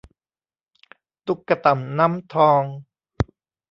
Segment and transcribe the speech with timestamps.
[1.25, 2.63] ตุ๊กต่ำน้ำทอง